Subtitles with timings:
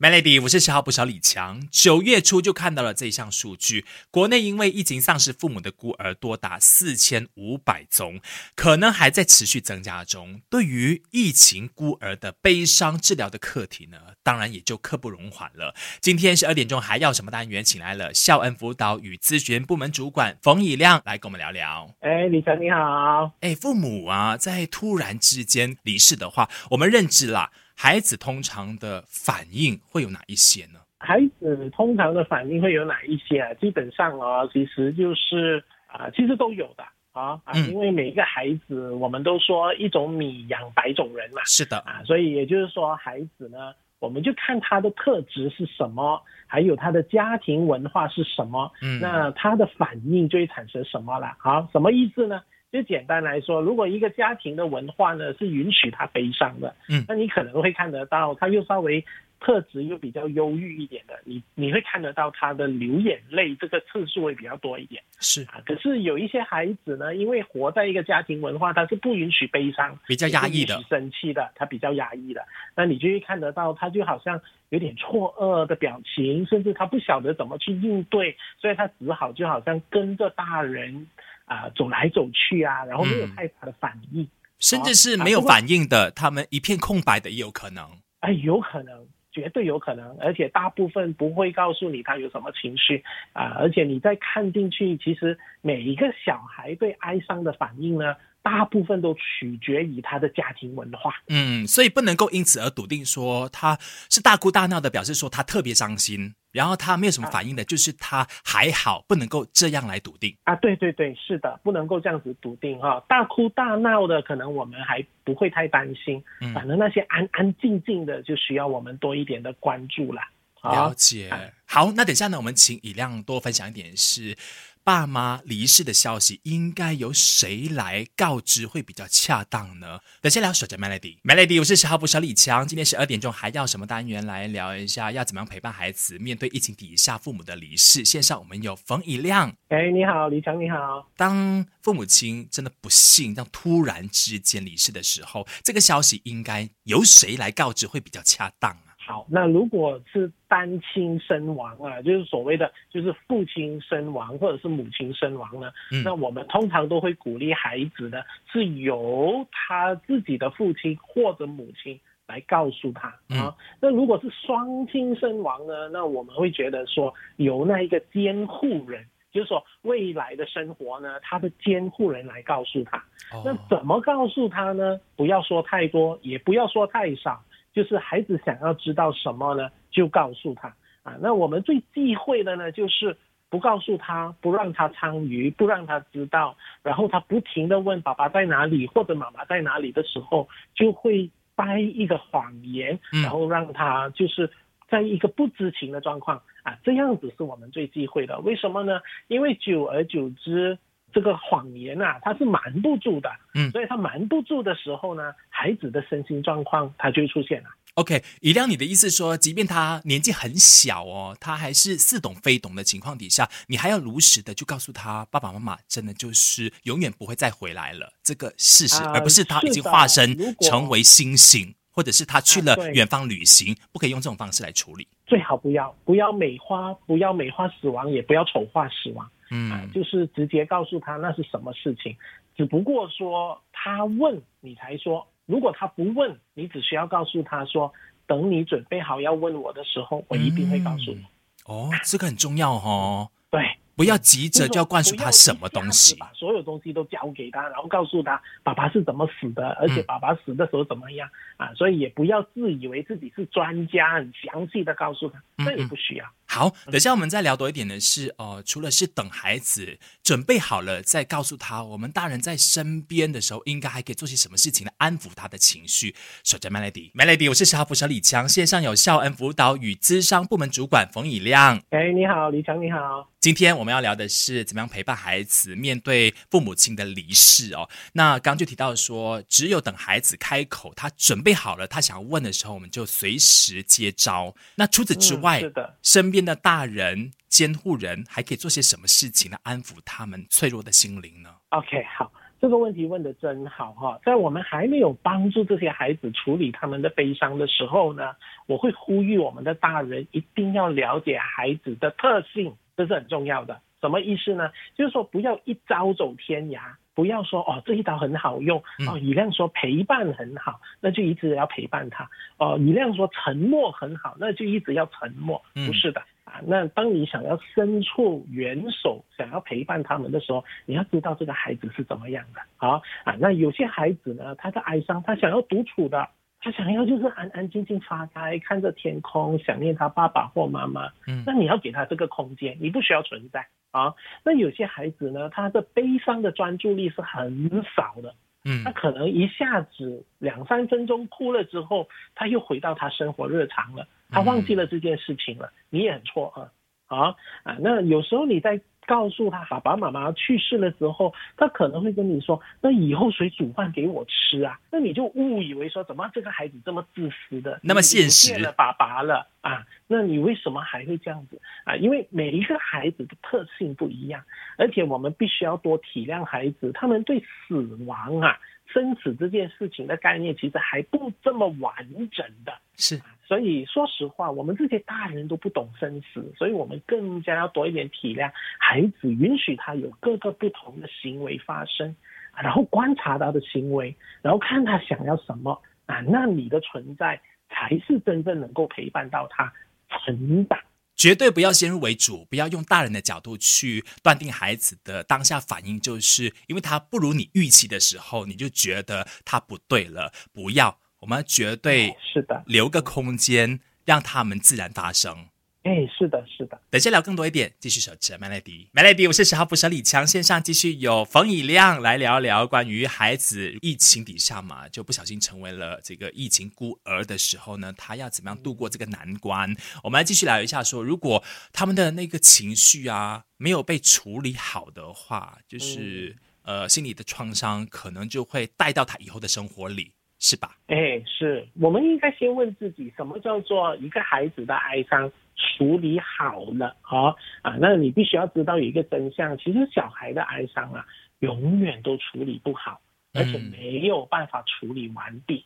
[0.00, 1.68] Melody，我是十号不小李强。
[1.70, 8.20] 九月初就看到了这一项数据，国内因为疫情丧失父母的孤儿多达四千五百宗，
[8.56, 10.42] 可能还在持续增加中。
[10.50, 15.76] 对于疫情孤儿的悲伤治疗的课题呢，当然也就刻不容缓了。
[16.00, 17.62] 今天十二点钟还要什么单元？
[17.62, 21.94] 请来了孝恩辅导与咨询部门主管冯以亮来跟我们聊聊。
[22.00, 23.30] 哎，李强你好。
[23.42, 27.52] 哎，父母啊，在突然之间离世的话，我们认知啦。
[27.76, 30.80] 孩子通常的反应会有哪一些呢？
[30.98, 33.52] 孩子通常的反应会有哪一些啊？
[33.54, 51.36] 基本上啊，其实就是啊，其实都有的啊啊，因为每一个孩子，我们都说一种米养百种人嘛，是的啊，所以也就是说，孩子呢，我们就看他的特质是什么，还有他的家庭文化是什么，嗯，那他的反应就会产生什么了？
[51.38, 52.40] 好，什么意思呢？
[52.74, 59.04] 就简单来说，如果一个家庭的文化呢是允许他悲伤的，嗯，那你可能会看得到他又稍微
[59.38, 65.00] 特质又比较忧郁一点的，你你会看得到他的流眼泪这个次数会比较多一点。
[65.20, 72.44] 是啊，可是有一些孩子呢，因为活在一个家庭文化，他是不允许悲伤，比较压抑的，生气的，他比较压抑的，
[72.74, 81.06] 那你就会看得到他就好像有点错愕的表情，甚至他不晓得怎么去应对，所以他只好就好像跟着大人。
[81.46, 84.28] 啊，走来走去啊，然后没有太大的反应，
[84.58, 87.86] 甚至是没有反应的，他们一片空白的也有可能。
[88.20, 98.14] 哎，有可能，绝对有可能，而且大部分不会告诉你他有什么情绪啊，而且你再看进去，其实每一个小孩对哀伤的反应呢。
[98.44, 103.78] 大部分都取决于他的家庭文化，嗯，所以不能够因此而笃定说他
[104.10, 110.54] 是大哭大闹的，表示说他特别伤心，然后他没有什么反应的，就是他还好，不能够这样来笃定啊。
[110.54, 113.04] 对对对，是的，不能够这样子笃定哈。
[113.08, 116.22] 大哭大闹的，可能我们还不会太担心，
[116.54, 120.22] 反正那些安安静静的，就需要我们多一点的关注了。
[120.62, 121.28] 了解，
[121.66, 124.36] 好，那等下呢，我们请以亮多分享一点是。
[124.84, 130.00] 爸妈离世的消息应该由谁来告知会比较恰当呢？
[130.20, 132.68] 等下聊守着 Melody，Melody，我是十号部小李强。
[132.68, 135.10] 今天十二点钟还要什么单元来聊一下？
[135.10, 138.04] 要怎么样陪伴孩子面对疫情底下父母的离世？
[138.04, 139.56] 线上我们有冯以亮。
[139.68, 141.10] 哎，你好，李强，你好。
[141.16, 148.83] 当父母亲真的不幸，让突然之间离世的时候，这个消息应该由谁来告知会比较恰当啊？
[149.06, 155.70] 好，那如果是单亲身亡啊，就是所谓的就是父亲身亡或者是母亲身亡呢，
[156.02, 163.54] 那我们通常都会鼓励孩子呢，是由他自己的父亲或者母亲来告诉他啊。
[163.78, 173.04] 那如果是双亲身亡呢，那我们会觉得说由那一个监护人，就是说未来的生活呢，他的监护人来告诉他。
[173.44, 174.98] 那怎么告诉他呢？
[175.14, 177.42] 不要说太多，也不要说太少。
[177.74, 180.68] 就是孩子想要知道什么呢，就告诉他
[181.02, 181.16] 啊。
[181.20, 183.16] 那我们最忌讳的呢，就是
[183.50, 194.48] 不告诉他，不让他参与，不让他知道，然后他不停的问爸爸在哪里或者妈妈在哪里的时候，就会掰一个谎言，然后让他就是
[194.88, 196.78] 在一个不知情的状况啊。
[196.84, 198.38] 这样子是我们最忌讳的。
[198.38, 199.00] 为什么呢？
[199.26, 200.78] 因为久而久之。
[201.14, 207.68] 这个谎言啊，他是瞒不住的，嗯，所以他瞒不住的时候呢，孩子的身心状况他就出现了。
[207.94, 225.06] OK，以亮，你的意思说，即便他年纪很小哦，他还是似懂非懂的情况底下，你还要如实的就告诉他，爸爸妈妈真的就是永远不会再回来了这个事实，而不是他已经化身成为星星，或者是他去了远方旅行，不可以用这种方式来处理。
[225.24, 229.30] 最好不要不要美化，不要美化死亡，也不要丑化死亡。
[229.50, 232.16] 嗯，就是直接告诉他那是什么事情，
[232.56, 237.92] 只不过说他问你才说，如果他不问，你只需要告诉他说，
[238.26, 241.24] 等你准备好要问我的时候，我一定会告诉你。
[241.66, 243.30] 哦，这个很重要哦。
[243.50, 243.62] 对，
[243.94, 251.72] 不要急着就要灌输他什么东西，把所有东西都交给他，然后告诉他爸爸是怎么死的，而且爸爸死的时候怎么样啊？
[251.74, 256.26] 所以也不要自以为自己是专家，很详细的告诉他，这也不需要。
[256.54, 266.14] 好，等下我们再聊多一点的是，呃，除了是等孩子准备好了再告诉他，我们大人在身边的时候，应该还可以做些什么事情来安抚他的情绪。
[266.44, 271.82] 守着 Melody，Melody，我是十号辅小李强，线上有孝恩辅导与资商部门主管冯以亮。
[271.90, 273.28] 哎，你好，李强，你好。
[273.40, 277.90] 今天我们要聊的是怎么样陪伴孩子面对父母亲的离世哦。
[278.12, 284.54] 那刚就提到说，只有等孩子开口，他准备好了，他想要问的时候，我们就随时接招。
[284.76, 292.32] 那除此之外，是的，身边的大人、监护人还可以做些什么事情来安抚他们脆弱的心灵呢？OK，好。
[292.60, 294.18] 这个问题问的真好哈！
[294.24, 298.34] 在我们还没有帮助这些孩子处理他们的悲伤的时候呢，
[298.66, 303.82] 我会呼吁我们的大人一定要了解孩子的特性，这是很重要的。
[304.00, 304.70] 什么意思呢？
[304.96, 306.80] 就是说不要一招走天涯。
[307.14, 309.16] 不要说哦，这一招很好用哦。
[309.18, 312.76] 以亮说陪伴很好，那就一直要陪伴他哦。
[312.80, 315.62] 以亮说沉默很好，那就一直要沉默。
[315.74, 316.60] 不是的啊。
[316.66, 323.36] 那当你想要伸出援手，想要陪伴他们的时候，你要知道这个孩子是怎么样的啊啊。
[323.38, 326.28] 那有些孩子呢，他的哀伤，他想要独处的，
[326.60, 331.10] 他想要就是安安静静发呆，看着天空，想念他爸爸或妈妈。
[331.26, 333.66] 嗯，那你要给他这个空间，你不需要存在。
[333.90, 334.12] 啊，
[334.42, 348.80] 那有些孩子呢，他的悲伤的专注力是很少的，嗯，他可能一下子两三分钟哭了之后，他又回到他生活日常了，他忘记了这件事情了，你也很错啊，啊啊，那有时候你在。
[349.06, 359.84] 告诉他爸爸妈妈去世了之后，他可能会跟你说：“那以后谁煮饭给我吃啊？”那你就误以为说，怎么这个孩子这么自私的，那么现实了爸爸了啊？
[360.06, 361.94] 那你为什么还会这样子啊？
[361.96, 364.42] 因为每一个孩子的特性不一样，
[364.78, 371.94] 而且我们必须要多体谅孩子，他们对死亡啊、生死这件事情的概念其实还不这么完
[372.30, 372.72] 整的。
[372.96, 373.20] 是。
[373.46, 382.16] 所以说实话，我们这些大人都不懂生死，所以我们更加要多一点体谅孩子，允许他有各个不同的行为发生，
[382.56, 389.72] 然后观察他的行为，然后看他想要什么啊，那你的存在才是真正能够陪伴到他
[390.08, 390.78] 成长。
[391.16, 400.98] 绝对不要先入为主，不要用大人的角度去断定孩子的当下反应，就是因为他不如你预期的时候，你就觉得他不对了，不要。
[401.24, 405.48] 我们绝对是的，留个空间让他们自然发生。
[405.84, 406.78] 哎，是的，是的。
[406.90, 408.90] 等下聊更多一点，继续守着 Melody。
[408.92, 419.74] Melody，我是十号捕手李强，线上继续有冯以亮来聊聊关于孩子疫情底下嘛，就不小心成为了这个疫情孤儿的时候呢，他要怎么样度过这个难关？
[420.02, 421.42] 我们来继续聊一下，说如果
[421.72, 430.12] 他们的那个情绪啊没有被处理好的话，就是呃心理的创伤可能就会带到他以后的生活里。
[430.46, 430.76] 是吧？
[430.88, 436.94] 哎，是我们应该先问自己，什么叫做一个孩子的哀伤处理好了？
[437.00, 441.06] 好啊，那你必须要知道有一个真相，其实小孩的哀伤啊，
[441.38, 443.00] 永远都处理不好，
[443.32, 445.64] 而且没有办法处理完毕。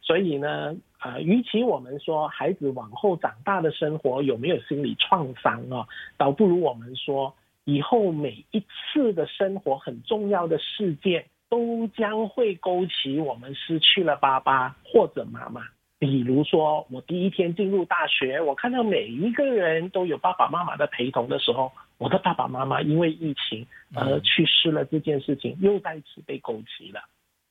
[0.00, 7.34] 所以呢，呃，与其我们说孩子往后长大的生活有没有心理创伤啊，倒不如我们说，
[7.64, 11.26] 以后每一次的生活很重要的事件。
[11.52, 15.60] 都将会勾起我们失去了爸爸或者妈妈。
[15.98, 27.02] 比如说，我第一天进入大学，我看到每一个人都有爸爸妈妈的陪同的时候，我的爸爸妈妈因为疫情而去世了，这件事情又再次被勾起了。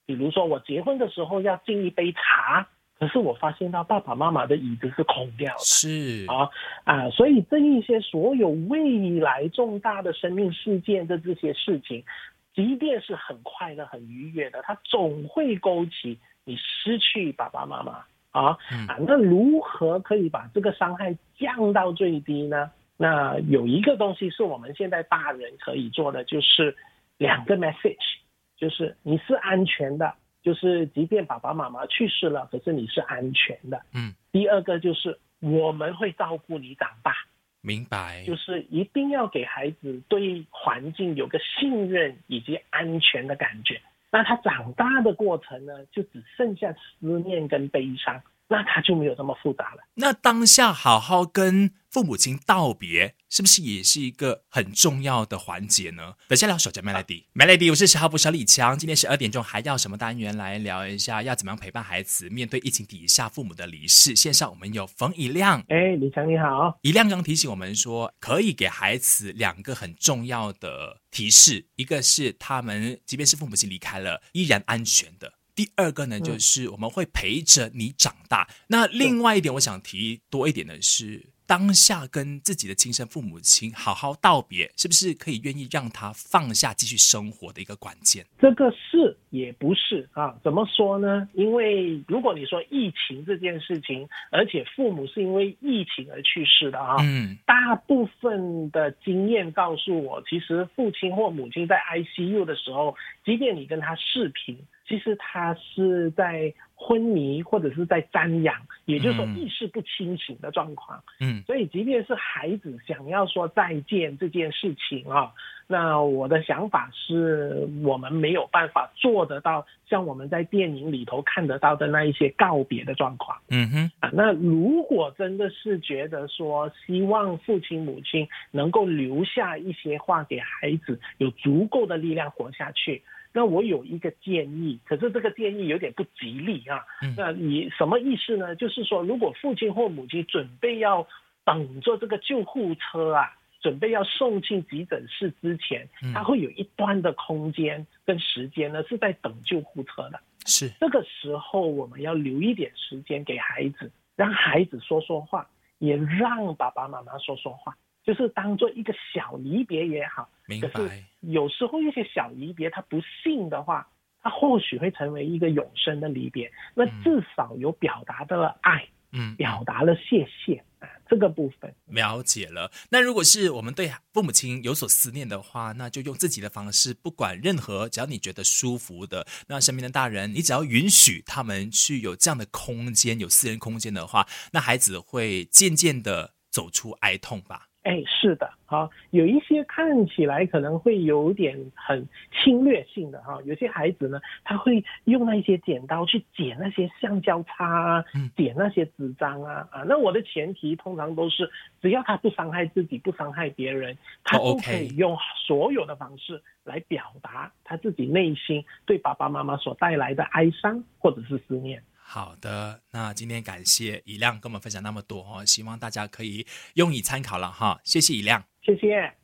[0.07, 2.67] 比如说，我结婚的时候要敬一杯茶，
[2.99, 5.59] 可是我发现到爸爸妈妈的椅子是空掉的。
[5.59, 6.49] 是啊
[6.85, 12.03] 啊，所以这一些所有未来重大的生命事件的这些事情。
[12.53, 18.57] 即便是很快乐、很愉悦的，它总会勾起你失去爸爸妈妈啊
[18.87, 18.97] 啊！
[19.07, 22.71] 那如何可以把这个伤害降到最低呢？
[22.97, 26.75] 那有一个东西是我们现在大人可以做的，就是
[27.17, 28.17] 两个 message，
[28.57, 30.13] 就是你是安全的，
[30.43, 33.81] 就是即便爸爸妈妈去世了，可是你是安全的。
[33.93, 34.13] 嗯。
[34.31, 37.15] 第二个就是我们会照顾你长大。
[37.61, 43.79] 明白，就是一定要给孩子对环境有个信任以及安全的感觉。
[44.11, 48.21] 那他长大的过程呢，就只剩下思念跟悲伤。
[48.51, 49.81] 那他就没有这么复杂了。
[49.93, 56.15] 那当下好好跟父母亲道别，是不是也是一个很重要的环节呢？
[56.27, 58.77] 等下聊手机 Melody，Melody，我是十号补小李强。
[58.77, 61.23] 今天十二点钟还要什么单元来聊一下？
[61.23, 64.17] 要怎么样陪伴孩子面对疫情底下父母的离世？
[64.17, 65.63] 线上我们有冯以亮。
[65.69, 66.77] 哎，李强你好。
[66.81, 75.31] 以亮刚提醒我们说，可以给孩子两个很重要的提示，一个是他们即便是父母亲离开了，依然安全的。
[75.55, 78.47] 第二个呢，就是我们会陪着你长大。
[78.67, 81.27] 那另外一点，我想提多一点的是。
[81.47, 88.25] 当下跟自己的亲生父母亲好好道别，是不是可以愿意让他放下继续生活的一个关键？
[88.39, 90.33] 这个是也不是啊？
[90.41, 91.27] 怎么说呢？
[91.33, 104.57] 因为如果你说疫情这件事情，而且父母是因为疫情而去世的啊，嗯，大部分的经验告诉我，其实父亲或母亲在 ICU 的时候，即便你跟他视频。
[104.91, 110.99] 其实他是在昏迷或者是在瞻仰，也就是说意识不清醒的状况。
[111.19, 115.31] 嗯，所以即便是孩子想要说再见这件事情啊，
[115.67, 123.37] 那我的想法是我们没有办法做得到，像我们在电影里头看得到的那一些告别的状况。
[123.49, 133.03] 嗯哼，啊，那如果真的是觉得说希望父亲母亲能够留下一些话给孩子，有足够的力量活下去。
[133.33, 136.70] 那我有一个建议，可是这个建议有点不吉利啊。
[137.17, 138.55] 那你什么意思呢？
[138.55, 141.07] 就是说，如果父亲或母亲准备要
[141.43, 150.19] 等着这个救护车啊，准备要送进急诊室之前，他会有一段的空间跟时间呢，是在等救护车的。
[150.45, 155.47] 是这个时候，我们要留一点时间给孩子，让孩子说说话，
[155.77, 157.75] 也让爸爸妈妈说说话。
[158.03, 161.03] 就是当做一个小离别也好，明白。
[161.19, 163.87] 有时候一些小离别，他不幸的话，
[164.21, 166.51] 他或许会成为一个永生的离别。
[166.75, 172.71] 那至少有表达的爱，嗯，表达了谢谢啊，这个部分了解了。
[172.89, 187.67] 那如果是我们对父母亲有所思念的话，那就用自己的方式，不管任何，只要你觉得舒服的，那身边的大人，你只要允许他们去有这样的空间，有私人空间的话，那孩子会渐渐的走出哀痛吧。
[187.83, 201.49] 哎，是的，哈，有一些看起来可能会有点很侵略性的哈，有些孩子呢，他会用那些剪刀去剪那些橡胶擦啊，剪那些纸张啊，啊，那我的前提通常都是，
[201.81, 211.81] 只要他不伤害自己，不伤害别人，他都可以用所有的方式来表达他自己内心对爸爸妈妈所带来的哀伤或者是思念。
[212.13, 219.15] 好的，那今天感谢以亮跟我们分享那么多哦，希望大家可以用以参考了哈，谢谢以亮，谢谢。